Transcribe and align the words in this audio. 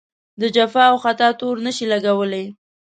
د 0.41 0.43
جفا 0.55 0.83
او 0.91 0.97
خطا 1.03 1.29
تور 1.39 1.55
نه 1.65 1.71
شي 1.75 1.85
لګولای. 1.93 2.45